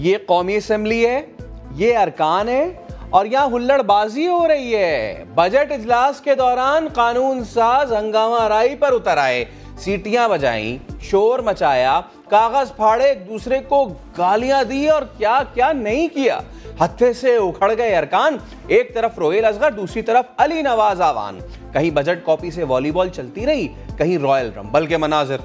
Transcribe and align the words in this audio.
یہ 0.00 0.18
قومی 0.26 0.56
اسمبلی 0.56 1.06
ہے، 1.06 1.22
یہ 1.74 1.98
ارکان 1.98 2.48
ہے 2.48 2.72
اور 3.10 3.26
یہاں 3.26 3.46
ہلڑ 3.46 3.82
بازی 3.82 4.26
ہو 4.28 4.48
رہی 4.48 4.76
ہے۔ 4.76 5.24
بجٹ 5.34 5.72
اجلاس 5.72 6.20
کے 6.20 6.34
دوران 6.34 6.88
قانون 6.94 7.44
ساز 7.44 7.92
ہنگامہ 7.92 8.48
رائی 8.48 8.74
پر 8.74 8.92
اتر 8.92 9.16
آئے۔ 9.16 9.44
سیٹیاں 9.78 10.28
بجائیں، 10.28 10.78
شور 11.00 11.38
مچایا، 11.38 12.00
کاغذ 12.28 12.76
پھاڑے، 12.76 13.04
ایک 13.04 13.28
دوسرے 13.28 13.58
کو 13.68 13.88
گالیاں 14.18 14.64
دی 14.64 14.88
اور 14.88 15.02
کیا 15.18 15.42
کیا 15.54 15.72
نہیں 15.72 16.08
کیا۔ 16.08 16.40
ہتھے 16.84 17.12
سے 17.12 17.36
اکھڑ 17.36 17.72
گئے 17.78 17.96
ارکان، 17.96 18.36
ایک 18.66 18.94
طرف 18.94 19.18
رویل 19.18 19.44
ازغر 19.44 19.70
دوسری 19.70 20.02
طرف 20.02 20.24
علی 20.36 20.62
نواز 20.62 21.00
آوان۔ 21.00 21.38
کہیں 21.72 21.90
بجٹ 21.90 22.26
کاپی 22.26 22.50
سے 22.50 22.62
والی 22.62 22.90
بال 22.90 23.08
چلتی 23.08 23.46
رہی، 23.46 23.68
کہیں 23.98 24.18
رائل 24.18 24.50
رمبل 24.56 24.86
کے 24.86 24.96
مناظر۔ 24.96 25.36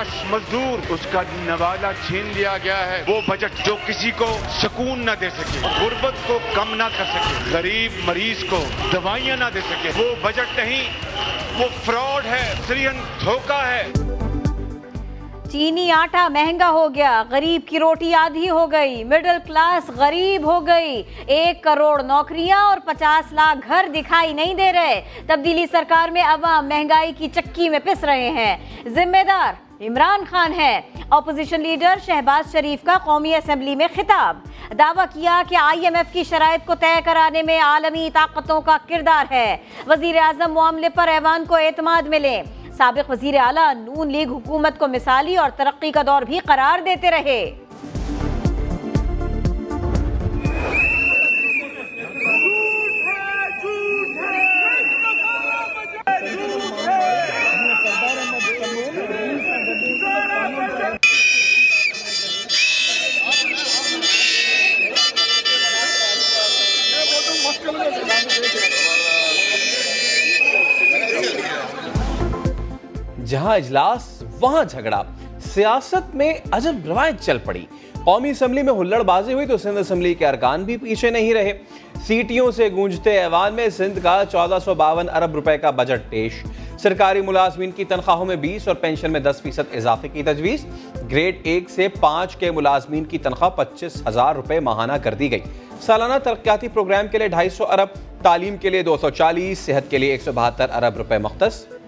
محنت 0.00 0.12
کش 0.12 0.30
مزدور، 0.30 0.92
اس 0.92 1.06
کا 1.12 1.22
نوالا 1.32 1.92
چھین 2.06 2.32
لیا 2.34 2.58
گیا 2.64 2.86
ہے۔ 2.86 3.04
وہ 3.08 3.20
بجٹ 3.28 3.66
جو 3.66 3.76
کسی 3.86 4.10
کو 4.10 4.38
سکون 4.62 4.98
نہ 4.98 5.10
دے 5.20 5.30
سکے، 5.30 5.58
غربت 5.80 6.12
کو 6.26 6.38
کم 6.54 6.74
نہ 6.74 6.82
کر 6.98 7.04
سکے، 7.04 7.50
غریب 7.50 7.92
مریض 8.04 8.44
کو 8.50 8.64
دوائیاں 8.92 9.36
نہ 9.36 9.44
دے 9.54 9.60
سکے۔ 9.60 9.90
وہ 9.96 10.14
بجٹ 10.22 10.58
نہیں، 10.58 10.84
وہ 11.58 11.64
فراڈ 11.84 12.26
ہے 12.26 12.54
سرین 12.66 13.00
دھوکہ 13.24 13.64
ہے۔ 13.66 13.92
چینی 15.52 15.92
آٹا 15.92 16.28
مہنگا 16.28 16.70
ہو 16.70 16.94
گیا، 16.94 17.24
غریب 17.30 17.60
کی 17.68 17.78
روٹی 17.78 18.14
آدھی 18.14 18.50
ہو 18.50 18.72
گئی 18.72 19.04
مڈل 19.04 19.38
کلاس 19.46 19.90
غریب 19.90 20.52
ہو 20.52 20.66
گئی۔ 20.66 21.02
ایک 21.26 21.62
کروڑ 21.62 22.02
نوکریاں 22.02 22.58
اور 22.58 22.78
پچاس 22.84 23.32
لاکھ 23.32 23.68
گھر 23.68 23.86
دکھائی 23.94 24.32
نہیں 24.32 24.54
دے 24.54 24.72
رہے۔ 24.72 25.00
تبدیلی 25.26 25.66
سرکار 25.72 26.08
میں 26.08 26.22
عوام 26.22 26.68
مہنگائی 26.68 27.12
کی 27.18 27.28
چکی 27.34 27.68
میں 27.68 27.78
پس 27.84 28.04
رہے 28.04 28.30
ہیں۔ 28.30 28.56
ذمہ 28.86 29.22
دار 29.28 29.69
عمران 29.80 30.24
خان 30.30 30.52
ہے۔ 30.54 30.80
اپوزیشن 31.10 31.60
لیڈر 31.60 31.94
شہباز 32.06 32.52
شریف 32.52 32.84
کا 32.84 32.98
قومی 33.04 33.34
اسمبلی 33.34 33.76
میں 33.76 33.88
خطاب۔ 33.94 34.36
دعویٰ 34.78 35.04
کیا 35.14 35.42
کہ 35.48 35.56
آئی 35.56 35.84
ایم 35.84 35.94
ایف 35.94 36.12
کی 36.12 36.24
شرائط 36.24 36.66
کو 36.66 36.74
طے 36.74 37.00
کرانے 37.04 37.42
میں 37.42 37.60
عالمی 37.60 38.10
طاقتوں 38.12 38.60
کا 38.60 38.76
کردار 38.88 39.32
ہے۔ 39.32 39.56
وزیر 39.86 40.16
اعظم 40.16 40.52
معاملے 40.52 40.88
پر 40.88 41.08
ایوان 41.08 41.44
کو 41.48 41.54
اعتماد 41.54 42.08
ملے۔ 42.08 42.42
سابق 42.76 43.10
وزیر 43.10 43.34
اعلیٰ 43.36 43.74
نون 43.74 44.12
لیگ 44.12 44.28
حکومت 44.28 44.78
کو 44.78 44.88
مثالی 44.88 45.36
اور 45.36 45.50
ترقی 45.56 45.90
کا 45.90 46.02
دور 46.06 46.22
بھی 46.22 46.38
قرار 46.38 46.82
دیتے 46.82 47.10
رہے۔ 47.10 47.59
جہاں 73.30 73.54
اجلاس، 73.56 74.22
وہاں 74.40 74.64
جھگڑا۔ 74.64 75.02
سیاست 75.54 76.14
میں 76.14 76.34
عجب 76.52 76.76
روایت 76.86 77.14
چل 77.20 77.38
پڑی۔ 77.38 77.66
قومی 78.04 78.30
اسمبلی 78.30 78.62
میں 78.62 78.72
ہلڑ 78.72 79.02
بازی 79.02 79.32
ہوئی 79.32 79.46
تو 79.46 79.56
سندھ 79.56 79.78
اسمبلی 79.78 80.14
کے 80.14 80.26
ارکان 80.26 80.64
بھی 80.64 80.76
پیچھے 80.76 81.10
نہیں 81.10 81.34
رہے۔ 81.34 81.58
سیٹیوں 82.06 82.50
سے 82.50 82.68
گونجتے 82.72 83.20
ایوان 83.20 83.54
میں 83.54 83.68
سندھ 83.68 83.98
کا 84.02 84.22
چودہ 84.32 84.58
سو 84.64 84.74
باون 84.74 85.08
ارب 85.08 85.34
روپے 85.34 85.58
کا 85.58 85.70
بجٹ 85.70 86.10
پیش۔ 86.10 86.32
سرکاری 86.78 87.20
ملازمین 87.20 87.70
کی 87.70 87.84
تنخواہوں 87.84 88.24
میں 88.24 88.36
بیس 88.36 88.68
اور 88.68 88.76
پینشن 88.76 89.12
میں 89.12 89.20
دس 89.20 89.42
فیصد 89.42 89.74
اضافے 89.74 90.08
کی 90.08 90.22
تجویز۔ 90.22 90.66
گریڈ 91.10 91.38
ایک 91.42 91.70
سے 91.70 91.88
پانچ 91.88 92.36
کے 92.36 92.50
ملازمین 92.50 93.04
کی 93.04 93.18
تنخواہ 93.18 93.50
پچیس 93.50 94.02
ہزار 94.06 94.34
روپے 94.34 94.60
ماہانہ 94.60 94.92
کر 94.92 95.14
دی 95.14 95.30
گئی۔ 95.30 95.40
سالانہ 95.80 96.18
ترقیاتی 96.24 96.68
پروگرام 96.68 97.08
کے 97.08 97.18
لیے 97.18 97.28
ڈھائی 97.28 97.48
سو 97.48 97.64
ارب، 97.64 97.88
تعلیم 98.22 98.56
کے 98.56 98.70
لیے 98.70 98.82
دو 98.82 98.96
سو 98.96 99.10
چالیس، 99.10 99.58
صحت 99.58 99.90
کے 99.90 99.98
لیے 99.98 100.10
ایک 100.10 100.22
سو 100.22 100.32
بہتر 100.34 100.66
ارب 100.70 100.96
روپے 100.96 101.18
مختص۔ 101.18 101.79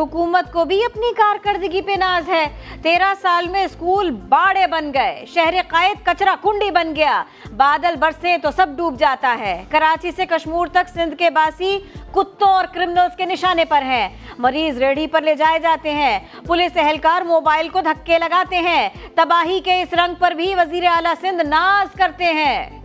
حکومت 0.00 0.52
کو 0.52 0.64
بھی 0.64 0.84
اپنی 0.84 1.12
کارکردگی 1.16 1.80
پہ 1.80 1.92
ناز 1.98 2.28
ہے۔ 2.28 2.46
تیرہ 2.82 3.12
سال 3.22 3.48
میں 3.48 3.64
اسکول 3.64 4.10
باڑے 4.10 4.66
بن 4.66 4.90
گئے، 4.94 5.24
شہر 5.26 5.54
قائد 5.68 6.06
کچرا 6.06 6.34
کنڈی 6.42 6.70
بن 6.70 6.96
گیا۔ 6.96 7.22
بادل 7.56 7.96
برسے 7.96 8.36
تو 8.42 8.50
سب 8.56 8.66
ڈوب 8.76 8.98
جاتا 8.98 9.36
ہے۔ 9.40 9.64
کراچی 9.70 10.10
سے 10.16 10.26
کشمور 10.26 10.66
تک 10.66 10.88
سندھ 10.94 11.16
کے 11.16 11.30
باسی 11.30 11.78
کتوں 12.12 12.48
اور 12.48 12.64
کرمنلز 12.74 13.16
کے 13.16 13.24
نشانے 13.24 13.64
پر 13.64 13.82
ہیں۔ 13.82 14.08
مریض 14.38 14.78
ریڑھی 14.78 15.06
پر 15.06 15.22
لے 15.22 15.34
جائے 15.34 15.58
جاتے 15.58 15.90
ہیں۔ 15.94 16.18
پولیس 16.46 16.76
اہلکار 16.76 17.22
موبائل 17.22 17.68
کو 17.68 17.80
دھکے 17.80 18.18
لگاتے 18.18 18.56
ہیں۔ 18.56 18.88
تباہی 19.14 19.60
کے 19.60 19.82
اس 19.82 19.94
رنگ 19.94 20.14
پر 20.18 20.30
بھی 20.30 20.54
وزیر 20.54 20.84
اعلیٰ 20.84 21.14
سندھ 21.20 21.44
ناز 21.46 21.96
کرتے 21.96 22.24
ہیں۔ 22.24 22.80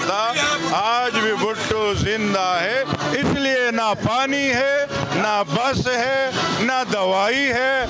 زندہ 0.00 0.32
تھا 0.68 1.02
آج 1.02 1.18
بھی 1.18 1.32
بھٹو 1.32 1.94
زندہ 1.94 2.58
ہے، 2.62 2.82
اس 3.12 3.38
لیے 3.38 3.70
نہ 3.70 3.92
پانی 4.08 4.48
ہے، 4.48 4.86
نہ 5.14 5.42
بس 5.54 5.86
ہے، 5.86 6.30
نہ 6.60 6.82
دوائی 6.92 7.52
ہے۔ 7.52 7.84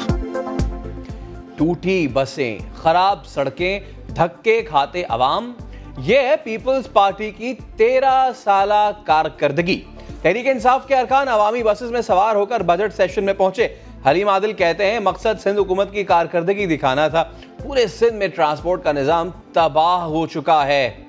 ٹوٹی 1.58 2.08
بسیں، 2.08 2.58
خراب 2.76 3.26
سڑکیں، 3.26 3.80
دھکے 4.16 4.62
کھاتے 4.62 5.02
عوام، 5.08 5.52
یہ 5.98 6.18
ہے 6.18 6.36
پیپلز 6.36 6.92
پارٹی 6.92 7.30
کی 7.30 7.54
تیرہ 7.76 8.30
سالہ 8.44 8.90
کارکردگی۔ 9.04 9.82
تحریک 10.22 10.48
انصاف 10.48 10.86
کے 10.86 10.94
ارکان 10.94 11.28
عوامی 11.28 11.62
بسز 11.62 11.90
میں 11.90 12.02
سوار 12.02 12.36
ہو 12.36 12.46
کر 12.46 12.62
بجٹ 12.62 12.96
سیشن 12.96 13.24
میں 13.24 13.34
پہنچے۔ 13.34 13.68
حلیم 14.08 14.28
عادل 14.28 14.52
کہتے 14.52 14.90
ہیں، 14.90 15.00
مقصد 15.00 15.42
سندھ 15.42 15.58
حکومت 15.58 15.92
کی 15.92 16.04
کارکردگی 16.04 16.76
دکھانا 16.76 17.08
تھا۔ 17.08 17.24
پورے 17.62 17.86
سندھ 17.86 18.14
میں 18.14 18.28
ٹرانسپورٹ 18.28 18.84
کا 18.84 18.92
نظام 18.92 19.30
تباہ 19.52 20.02
ہو 20.02 20.26
چکا 20.26 20.66
ہے۔ 20.66 21.03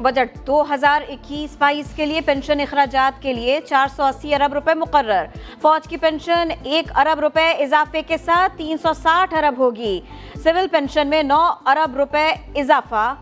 بجٹ 0.00 0.46
دو 0.46 0.62
ہزار 0.74 1.02
اکیس 1.08 1.56
بائیس 1.58 1.86
کے 1.96 2.06
لیے 2.06 2.20
پینشن 2.20 2.60
اخراجات 2.60 3.22
کے 3.22 3.32
لیے 3.32 3.60
چار 3.68 3.86
سو 3.96 4.02
اسی 4.02 4.34
ارب 4.34 4.52
روپے 4.52 4.74
مقرر۔ 4.74 5.26
فوج 5.62 5.88
کی 5.88 5.96
پینشن 5.96 6.48
ایک 6.62 6.98
ارب 6.98 7.20
روپے 7.20 7.50
اضافے 7.50 8.02
کے 8.02 8.16
ساتھ 8.16 8.52
تین 8.56 8.76
سو 8.82 8.92
ساٹھ 8.92 9.34
ارب 9.34 9.58
ہوگی۔ 9.58 10.00
سول 10.42 10.66
پینشن 10.72 11.08
میں 11.08 11.22
نو 11.22 11.40
ارب 11.66 11.96
روپے 11.96 12.28
اضافہ۔ 12.54 13.14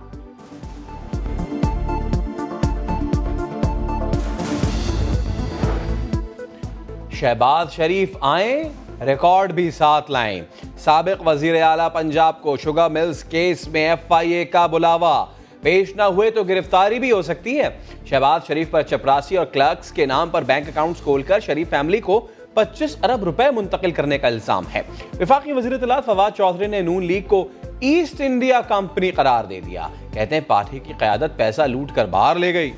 شہباز 7.12 7.72
شریف 7.72 8.16
آئیں، 8.20 8.64
ریکارڈ 9.04 9.52
بھی 9.52 9.70
ساتھ 9.70 10.10
لائیں۔ 10.10 10.40
سابق 10.78 11.26
وزیر 11.26 11.62
اعلیٰ 11.62 11.88
پنجاب 11.92 12.42
کو 12.42 12.56
شوگر 12.56 12.88
ملز 12.88 13.24
کیس 13.24 13.68
میں 13.68 13.88
ایف 13.88 14.12
آئی 14.12 14.32
اے 14.32 14.44
کا 14.44 14.66
بلاوا۔ 14.66 15.24
پیش 15.62 15.96
نہ 15.96 16.02
ہوئے 16.02 16.30
تو 16.30 16.44
گرفتاری 16.44 16.98
بھی 16.98 17.12
ہو 17.12 17.22
سکتی 17.22 17.58
ہے۔ 17.60 17.68
شہباز 18.06 18.46
شریف 18.46 18.70
پر 18.70 18.82
چپراسی 18.82 19.36
اور 19.36 19.46
کلرکس 19.46 19.92
کے 19.92 20.06
نام 20.06 20.30
پر 20.30 20.42
بینک 20.42 20.68
اکاؤنٹس 20.68 21.00
کھول 21.00 21.22
کر 21.22 21.40
شریف 21.40 21.70
فیملی 21.70 22.00
کو 22.00 22.26
پچیس 22.54 22.96
ارب 23.02 23.24
روپے 23.24 23.50
منتقل 23.50 23.90
کرنے 23.90 24.18
کا 24.18 24.26
الزام 24.26 24.64
ہے۔ 24.74 24.82
وفاقی 25.20 25.52
وزیر 25.52 25.72
اطلاعات 25.72 26.04
فواد 26.04 26.30
چودھری 26.36 26.66
نے 26.66 26.80
نون 26.80 27.04
لیگ 27.04 27.22
کو 27.26 27.48
ایسٹ 27.80 28.20
انڈیا 28.20 28.60
کمپنی 28.60 29.10
قرار 29.10 29.44
دے 29.44 29.60
دیا۔ 29.60 29.88
کہتے 30.12 30.34
ہیں 30.34 30.42
پارٹی 30.46 30.78
کی 30.78 30.92
قیادت 30.98 31.36
پیسہ 31.36 31.62
لوٹ 31.62 31.94
کر 31.94 32.06
باہر 32.06 32.36
لے 32.36 32.54
گئی۔ 32.54 32.72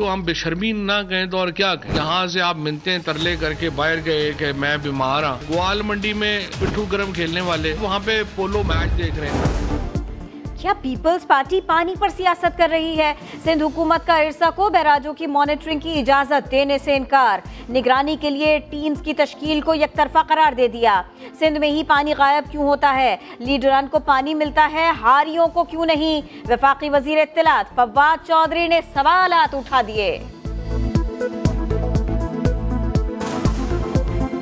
تو 0.00 0.12
ہم 0.12 0.22
بے 0.22 0.34
شرمین 0.34 0.76
نہ 0.86 0.92
کہیں 1.08 1.26
تو 1.26 1.38
اور 1.38 1.48
کیا 1.48 1.74
کہیں؟ 1.74 1.96
یہاں 1.96 2.26
سے 2.26 2.40
آپ 2.40 2.56
منتیں 2.56 2.98
ترلے 2.98 3.36
کر 3.40 3.52
کے 3.52 3.70
باہر 3.70 3.96
گئے 4.04 4.32
کہ 4.38 4.52
میں 4.52 4.76
بیمار 4.76 5.22
ہوں 5.22 5.52
گوال 5.52 5.82
منڈی 5.82 6.12
میں 6.12 6.46
پٹھو 6.58 6.84
گرم 6.84 7.12
کھیلنے 7.12 7.40
والے، 7.40 7.74
وہاں 7.80 7.98
پہ 8.04 8.22
پولو 8.34 8.62
میچ 8.62 8.98
دیکھ 8.98 9.18
رہے 9.18 9.28
ہیں۔ 9.28 9.79
کیا 10.60 10.72
پیپلز 10.82 11.26
پارٹی 11.26 11.60
پانی 11.66 11.94
پر 11.98 12.08
سیاست 12.08 12.58
کر 12.58 12.68
رہی 12.70 12.98
ہے؟ 12.98 13.14
سندھ 13.44 13.62
حکومت 13.62 14.06
کا 14.06 14.16
ارسا 14.16 14.50
کو 14.50 14.70
بیراجوں 14.70 15.14
کی 15.14 15.26
مانیٹرنگ 15.26 15.78
کی 15.78 15.98
اجازت 15.98 16.50
دینے 16.50 16.78
سے 16.78 16.96
انکار۔ 16.96 17.38
نگرانی 17.70 18.16
کے 18.20 18.30
لیے 18.30 18.58
ٹیمز 18.70 19.02
کی 19.02 19.14
تشکیل 19.14 19.60
کو 19.60 19.74
یک 19.74 19.96
طرفہ 19.96 20.18
قرار 20.28 20.52
دے 20.52 20.68
دیا۔ 20.68 21.02
سندھ 21.38 21.58
میں 21.58 21.68
ہی 21.68 21.82
پانی 21.84 22.14
غائب 22.18 22.50
کیوں 22.50 22.62
ہوتا 22.62 22.94
ہے؟ 22.94 23.16
لیڈران 23.38 23.86
کو 23.88 23.98
پانی 23.98 24.34
ملتا 24.34 24.68
ہے، 24.72 24.90
ہاریوں 25.00 25.48
کو 25.48 25.64
کیوں 25.64 25.86
نہیں؟ 25.86 26.20
وفاقی 26.48 26.90
وزیر 26.90 27.18
اطلاعات 27.18 27.74
فواد 27.74 28.26
چودھری 28.26 28.68
نے 28.68 28.80
سوالات 28.94 29.54
اٹھا 29.54 29.80
دیے۔ 29.86 30.24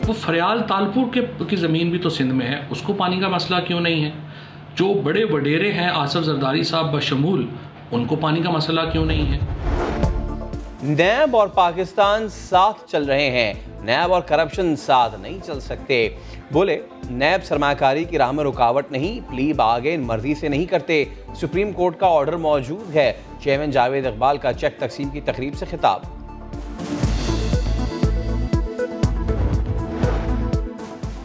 وہ 0.06 0.12
فریال 0.12 0.62
تالپور 0.62 1.12
کے 1.12 1.20
کی 1.48 1.56
زمین 1.56 1.90
بھی 1.90 1.98
تو 1.98 2.08
سندھ 2.08 2.34
میں 2.34 2.46
ہے۔ 2.46 2.66
اس 2.70 2.82
کو 2.82 2.92
پانی 2.92 3.20
کا 3.20 3.28
مسئلہ 3.28 3.60
کیوں 3.66 3.80
نہیں 3.80 4.04
ہے؟ 4.04 4.10
جو 4.78 4.94
بڑے 5.04 5.24
وڈیرے 5.24 5.72
ہیں 5.72 5.88
آصف 5.94 6.20
زرداری 6.20 6.62
صاحب 6.62 6.96
بشمول، 6.96 7.46
ان 7.90 8.04
کو 8.04 8.16
پانی 8.16 8.42
کا 8.42 8.50
مسئلہ 8.50 8.80
کیوں 8.92 9.06
نہیں 9.06 9.32
ہے؟ 9.32 9.38
نیب 10.82 11.36
اور 11.36 11.48
پاکستان 11.48 12.28
ساتھ 12.28 12.90
چل 12.90 13.04
رہے 13.04 13.30
ہیں۔ 13.30 13.54
نیب 13.80 14.12
اور 14.12 14.22
کرپشن 14.22 14.76
ساتھ 14.76 15.20
نہیں 15.20 15.38
چل 15.46 15.60
سکتے۔ 15.60 16.08
بولے، 16.52 16.80
نیب 17.10 17.44
سرمایہ 17.44 17.74
کاری 17.74 18.04
کی 18.04 18.18
راہ 18.18 18.32
میں 18.32 18.44
رکاوٹ 18.44 18.92
نہیں 18.92 19.30
پلی 19.30 19.52
باغے 19.52 19.96
مرضی 19.96 20.34
سے 20.34 20.48
نہیں 20.48 20.64
کرتے۔ 20.64 21.04
سپریم 21.34 21.72
کورٹ 21.72 21.98
کا 21.98 22.06
آرڈر 22.06 22.36
موجود 22.36 22.96
ہے۔ 22.96 23.12
چیئرمین 23.40 23.70
جاوید 23.70 24.06
اقبال 24.06 24.36
کا 24.36 24.52
چیک 24.52 24.78
تقسیم 24.78 25.08
کی 25.08 25.20
تقریب 25.20 25.54
سے 25.54 25.66
خطاب۔ 25.70 26.17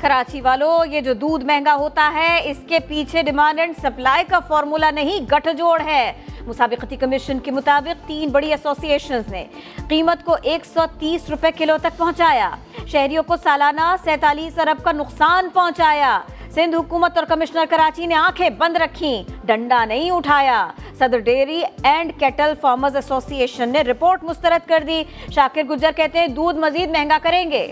کراچی 0.03 0.41
والو، 0.41 0.79
یہ 0.91 1.01
جو 1.01 1.13
دودھ 1.13 1.45
مہنگا 1.45 1.75
ہوتا 1.75 2.11
ہے، 2.15 2.41
اس 2.43 2.57
کے 2.67 2.79
پیچھے 2.79 3.21
ڈیمانڈ 3.23 3.59
اینڈ 3.59 3.73
سپلائی 3.77 4.23
کا 4.29 4.39
فارمولا 4.39 4.89
نہیں، 4.91 5.19
گٹھ 5.31 5.47
جوڑ 5.57 5.81
ہے۔ 5.85 6.11
مسابقتی 6.47 6.95
کمیشن 6.95 7.39
کے 7.39 7.51
مطابق 7.51 8.07
تین 8.07 8.29
بڑی 8.29 8.49
ایسوسیشنز 8.51 9.31
نے 9.31 9.45
قیمت 9.89 10.25
کو 10.25 10.35
ایک 10.43 10.65
سو 10.65 10.81
تیس 10.99 11.29
روپے 11.29 11.51
کلو 11.51 11.77
تک 11.81 11.97
پہنچایا۔ 11.97 12.49
شہریوں 12.87 13.23
کو 13.23 13.35
سالانہ 13.43 13.95
سینتالیس 14.03 14.59
ارب 14.59 14.83
کا 14.83 14.91
نقصان 14.91 15.47
پہنچایا۔ 15.53 16.19
سندھ 16.55 16.75
حکومت 16.75 17.17
اور 17.17 17.25
کمشنر 17.25 17.65
کراچی 17.69 18.05
نے 18.05 18.15
آنکھیں 18.15 18.49
بند 18.49 18.77
رکھیں، 18.77 19.23
ڈنڈا 19.45 19.85
نہیں 19.85 20.11
اٹھایا۔ 20.11 20.67
صدر 20.99 21.19
ڈیری 21.19 21.63
اینڈ 21.83 22.11
کیٹل 22.19 22.53
فارمرز 22.61 22.95
ایسوسی 22.95 23.37
ایشن 23.37 23.69
نے 23.69 23.81
رپورٹ 23.81 24.23
مسترد 24.23 24.67
کر 24.67 24.83
دی۔ 24.87 25.03
شاکر 25.35 25.63
گجر 25.63 25.91
کہتے 25.95 26.19
ہیں، 26.19 26.27
دودھ 26.27 26.57
مزید 26.57 26.89
مہنگا 26.89 27.17
کریں 27.21 27.51
گے۔ 27.51 27.71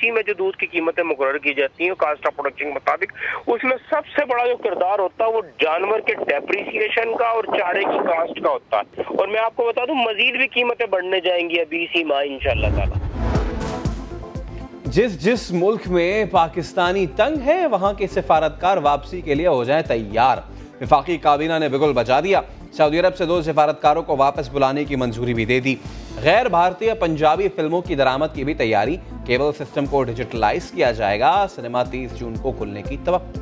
کراچی 0.00 0.10
میں 0.10 0.22
جو 0.26 0.32
دودھ 0.34 0.56
کی 0.56 0.66
قیمتیں 0.66 1.04
مقرر 1.04 1.38
کی 1.38 1.54
جاتی 1.54 1.84
ہیں 1.84 1.94
کاسٹ 1.98 2.26
آف 2.26 2.36
پروڈکشن 2.36 2.64
کے 2.64 2.70
مطابق، 2.70 3.12
اس 3.46 3.64
میں 3.64 3.76
سب 3.90 4.06
سے 4.16 4.24
بڑا 4.24 4.46
جو 4.46 4.56
کردار 4.56 4.98
ہوتا 4.98 5.24
ہے، 5.24 5.30
وہ 5.30 5.42
جانور 5.60 6.00
کے 6.00 6.14
ڈیپریسیشن 6.14 7.16
کا 7.16 7.24
اور 7.24 7.44
چارے 7.44 7.80
کی 7.80 7.98
کاسٹ 7.98 8.40
کا 8.40 8.50
ہوتا 8.50 8.76
ہے۔ 8.76 9.00
اور 9.00 9.28
میں 9.28 9.40
آپ 9.40 9.56
کو 9.56 9.64
بتا 9.64 9.84
دوں، 9.84 9.94
مزید 9.94 10.36
بھی 10.36 10.46
قیمتیں 10.46 10.86
بڑھنے 10.86 11.20
جائیں 11.20 11.50
گی 11.50 11.60
ابھی 11.60 11.84
اسی 11.84 12.04
ماہ، 12.04 12.22
انشاءاللہ 12.24 12.66
تعالی۔ 12.76 12.92
جس 14.84 15.24
جس 15.24 15.52
ملک 15.52 15.80
میں 15.86 16.24
پاکستانی 16.24 17.06
تنگ 17.06 17.46
ہے، 17.46 17.66
وہاں 17.66 17.92
کے 17.92 18.06
سفارتکار 18.06 18.76
واپسی 18.76 19.20
کے 19.20 19.34
لیے 19.34 19.46
ہو 19.46 19.64
جائیں 19.64 19.82
تیار۔ 19.82 20.38
وفاقی 20.80 21.16
کابینہ 21.16 21.58
نے 21.58 21.68
بگل 21.68 21.92
بچا 21.92 22.20
دیا۔ 22.20 22.40
سعودی 22.72 23.00
عرب 23.00 23.16
سے 23.16 23.26
دو 23.26 23.42
سفارتکاروں 23.42 24.02
کو 24.02 24.16
واپس 24.16 24.50
بلانے 24.50 24.84
کی 24.84 24.96
منظوری 24.96 25.34
بھی 25.34 25.44
دے 25.44 25.60
دی۔ 25.60 25.74
غیر 26.22 26.46
بھارتیہ 26.46 26.92
پنجابی 26.94 27.48
فلموں 27.48 27.82
کی 27.82 27.94
درامت 27.94 28.34
کی 28.34 28.44
بھی 28.44 28.54
تیاری 28.54 28.96
کیبل 29.30 29.52
سسٹم 29.52 29.86
کو 29.86 30.02
ڈیجیٹلائز 30.04 30.70
کیا 30.70 30.92
جائے 30.92 31.20
گا۔ 31.20 31.46
سنیما 31.54 31.82
تیس 31.82 32.18
جون 32.18 32.34
کو 32.36 32.52
کھلنے 32.52 32.82
کی 32.82 32.96
توقع۔ 33.04 33.38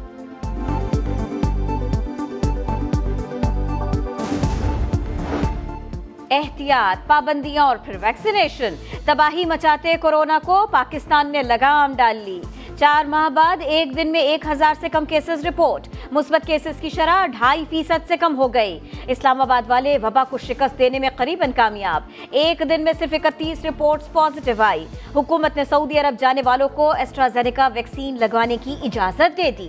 احتیاط، 6.30 7.06
پابندیاں 7.06 7.64
اور 7.64 7.76
پھر 7.84 7.96
ویکسینیشن 8.00 8.74
تباہی 9.04 9.44
مچاتے 9.44 9.94
کورونا 10.00 10.38
کو 10.46 10.66
پاکستان 10.70 11.32
نے 11.32 11.42
لگام 11.42 11.94
ڈال 11.96 12.16
لی۔ 12.16 12.40
چار 12.78 13.04
ماہ 13.04 13.28
بعد 13.28 13.56
ایک 13.60 13.96
دن 13.96 14.12
میں 14.12 14.20
ایک 14.20 14.46
ہزار 14.50 14.74
سے 14.80 14.88
کم 14.88 15.04
کیسز 15.04 15.46
رپورٹ۔ 15.46 15.88
مثبت 16.12 16.46
کیسز 16.46 16.80
کی 16.80 16.88
شرح 16.88 17.26
ڈھائی 17.26 17.64
فیصد 17.70 18.08
سے 18.08 18.16
کم 18.16 18.36
ہو 18.36 18.54
گئی۔ 18.54 18.78
اسلام 19.06 19.40
آباد 19.40 19.62
والے 19.70 19.98
وبا 20.02 20.24
کو 20.30 20.38
شکست 20.38 20.78
دینے 20.78 20.98
میں 20.98 21.10
قریباً 21.16 21.50
کامیاب۔ 21.56 22.02
ایک 22.30 22.62
دن 22.70 22.84
میں 22.84 22.92
صرف 22.98 23.14
اکتیس 23.14 23.64
رپورٹس 23.64 24.12
پازیٹیو 24.12 24.62
آئی۔ 24.62 24.86
حکومت 25.16 25.56
نے 25.56 25.64
سعودی 25.64 25.98
عرب 25.98 26.20
جانے 26.20 26.42
والوں 26.44 26.68
کو 26.68 26.90
ایسٹرازینیکا 26.90 27.68
ویکسین 27.74 28.16
لگوانے 28.20 28.56
کی 28.64 28.76
اجازت 28.82 29.36
دے 29.36 29.50
دی۔ 29.58 29.68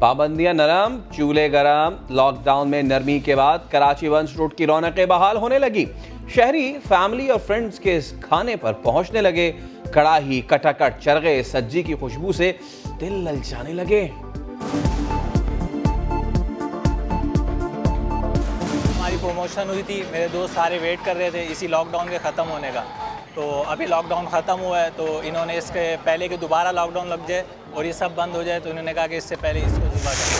پابندیاں 0.00 0.54
نرم، 0.54 0.98
چولہے 1.16 1.52
گرم 1.52 1.94
لاک 2.10 2.34
ڈاؤن 2.44 2.68
میں 2.68 2.82
نرمی 2.82 3.18
کے 3.18 3.36
بعد 3.36 3.58
کراچی 3.70 4.08
ونس 4.08 4.36
روڈ 4.36 4.54
کی 4.54 4.66
رونقیں 4.66 5.06
بحال 5.06 5.36
ہونے 5.36 5.58
لگی 5.58 5.84
شہری 6.28 6.78
فیملی 6.88 7.28
اور 7.28 7.40
فرینڈز 7.46 7.80
کے 7.80 7.96
اس 7.96 8.12
کھانے 8.20 8.56
پر 8.56 8.72
پہنچنے 8.72 9.20
لگے۔ 9.20 9.52
کڑاہی، 9.92 10.40
کٹاکٹ، 10.40 11.02
چرغے 11.02 11.42
سجی 11.42 11.82
کی 11.82 11.94
خوشبو 11.94 12.32
سے 12.32 12.52
دل 13.00 13.12
للچانے 13.12 13.72
لگے۔ 13.72 14.08
ہماری 18.96 19.16
پروموشن 19.20 19.68
ہوئی 19.68 19.82
تھی۔ 19.86 20.02
میرے 20.10 20.28
دوست 20.32 20.54
سارے 20.54 20.78
ویٹ 20.82 20.98
کر 21.04 21.16
رہے 21.16 21.30
تھے۔ 21.30 21.46
اسی 21.50 21.66
لاک 21.66 21.86
ڈاؤن 21.90 22.06
کے 22.10 22.18
ختم 22.22 22.50
ہونے 22.50 22.70
کا۔ 22.74 22.82
تو 23.34 23.64
ابھی 23.66 23.86
لاک 23.86 24.04
ڈاؤن 24.08 24.24
ختم 24.30 24.60
ہوا 24.60 24.82
ہے۔ 24.82 24.88
تو 24.96 25.20
انہوں 25.24 25.46
نے 25.46 25.58
اس 25.58 25.70
کے 25.74 25.96
پہلے 26.04 26.28
کہ 26.28 26.36
دوبارہ 26.36 26.72
لاک 26.72 26.90
ڈاؤن 26.92 27.08
لگ 27.08 27.26
جائے۔ 27.26 27.42
اور 27.72 27.84
یہ 27.84 27.92
سب 27.92 28.08
بند 28.14 28.34
ہو 28.34 28.42
جائے 28.42 28.60
تو 28.60 28.70
انہوں 28.70 28.84
نے 28.84 28.94
کہا 28.94 29.06
کہ 29.06 29.16
اس 29.16 29.24
سے 29.24 29.36
پہلے 29.40 29.60
اس 29.66 29.72
کو 29.72 29.98
ذبح 29.98 30.12
کریں۔ 30.12 30.39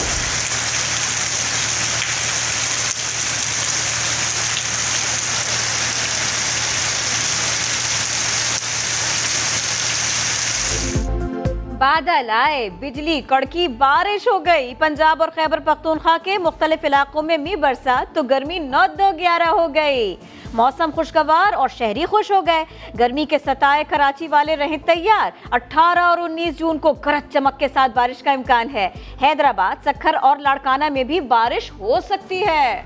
بادل 11.81 12.31
آئے، 12.31 12.69
بجلی، 12.71 13.21
کڑکی، 13.27 13.69
بارش 13.69 14.29
ہو 14.29 14.45
گئی۔ 14.47 14.75
پنجاب 14.79 15.23
اور 15.23 15.31
خیبر 15.35 15.61
پختونخوا 15.61 16.17
کے 16.23 16.39
مختلف 16.39 16.85
علاقوں 16.85 17.23
میں 17.23 17.39
می 17.39 17.57
برسا 17.57 18.05
تو 18.13 18.23
گرمی 18.23 18.59
نو 18.59 18.83
دو 18.99 19.11
گیارہ 19.19 19.49
ہو 19.49 19.75
گئی۔ 19.75 20.17
موسم 20.55 20.91
خوشگوار 20.95 21.53
اور 21.53 21.69
شہری 21.69 22.07
خوش 22.07 22.31
ہو 22.31 22.47
گئے۔ 22.47 22.65
گرمی 22.99 23.25
کے 23.25 23.39
ستائے 23.39 23.85
کراچی 23.89 24.29
والے 24.29 24.57
رہیں 24.57 24.77
تیار۔ 24.77 25.31
اٹھارہ 25.51 25.99
اور 25.99 26.19
انیس 26.19 26.59
جون 26.59 26.79
کو 26.79 26.93
گرج 26.93 27.33
چمک 27.33 27.59
کے 27.59 27.69
ساتھ 27.69 27.93
بارش 27.95 28.23
کا 28.23 28.33
امکان 28.33 28.67
ہے۔ 28.73 28.89
حیدرآباد، 29.23 29.85
سکھر 29.85 30.15
اور 30.23 30.37
لاڑکانہ 30.37 30.89
میں 30.89 31.05
بھی 31.05 31.21
بارش 31.21 31.73
ہو 31.73 32.01
سکتی 32.01 32.47
ہے۔ 32.47 32.83